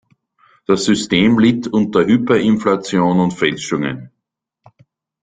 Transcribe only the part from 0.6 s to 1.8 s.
Das System litt